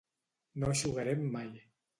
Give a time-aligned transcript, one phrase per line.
[0.63, 1.55] No eixugarem mai.